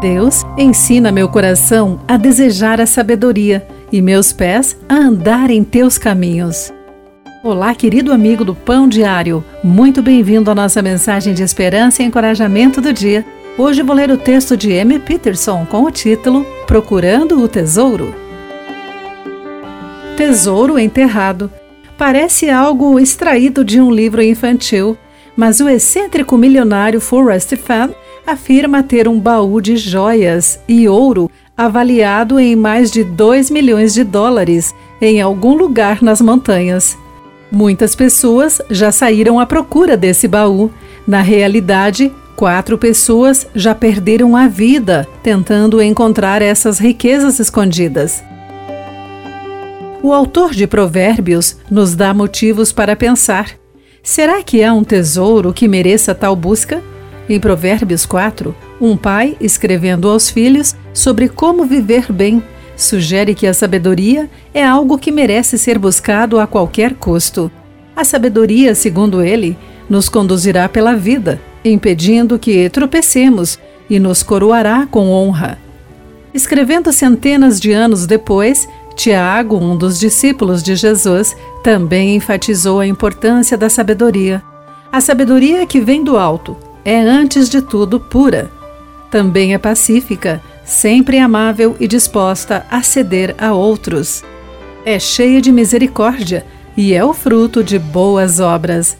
[0.00, 5.98] Deus ensina meu coração a desejar a sabedoria e meus pés a andar em teus
[5.98, 6.72] caminhos.
[7.42, 9.44] Olá, querido amigo do Pão Diário.
[9.62, 13.26] Muito bem-vindo à nossa mensagem de esperança e encorajamento do dia.
[13.56, 15.00] Hoje vou ler o texto de M.
[15.00, 18.14] Peterson com o título Procurando o Tesouro.
[20.16, 21.50] Tesouro enterrado.
[21.96, 24.96] Parece algo extraído de um livro infantil,
[25.36, 27.90] mas o excêntrico milionário Forrest Fenn
[28.28, 34.04] afirma ter um baú de joias e ouro avaliado em mais de 2 milhões de
[34.04, 36.96] dólares em algum lugar nas montanhas.
[37.50, 40.70] Muitas pessoas já saíram à procura desse baú.
[41.06, 48.22] Na realidade, quatro pessoas já perderam a vida tentando encontrar essas riquezas escondidas.
[50.02, 53.52] O autor de Provérbios nos dá motivos para pensar:
[54.02, 56.82] será que há um tesouro que mereça tal busca?
[57.28, 62.42] Em Provérbios 4, um pai, escrevendo aos filhos sobre como viver bem,
[62.74, 67.52] sugere que a sabedoria é algo que merece ser buscado a qualquer custo.
[67.94, 69.58] A sabedoria, segundo ele,
[69.90, 73.58] nos conduzirá pela vida, impedindo que tropecemos
[73.90, 75.58] e nos coroará com honra.
[76.32, 83.56] Escrevendo centenas de anos depois, Tiago, um dos discípulos de Jesus, também enfatizou a importância
[83.56, 84.42] da sabedoria.
[84.90, 86.56] A sabedoria que vem do alto
[86.88, 88.50] é, antes de tudo, pura.
[89.10, 94.24] Também é pacífica, sempre amável e disposta a ceder a outros.
[94.86, 98.96] É cheia de misericórdia e é o fruto de boas obras.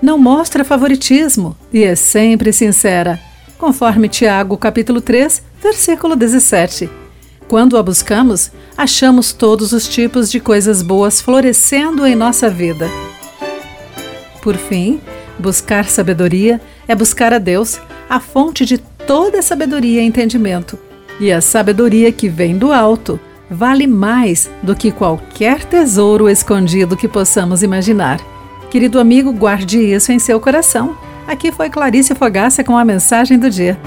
[0.00, 3.20] Não mostra favoritismo e é sempre sincera,
[3.58, 6.88] conforme Tiago capítulo 3, versículo 17.
[7.46, 12.88] Quando a buscamos, achamos todos os tipos de coisas boas florescendo em nossa vida.
[14.40, 14.98] Por fim,
[15.38, 20.78] buscar sabedoria é buscar a Deus, a fonte de toda sabedoria e entendimento.
[21.20, 23.18] E a sabedoria que vem do alto
[23.50, 28.20] vale mais do que qualquer tesouro escondido que possamos imaginar.
[28.70, 30.96] Querido amigo, guarde isso em seu coração.
[31.26, 33.78] Aqui foi Clarice Fogaça com a mensagem do dia.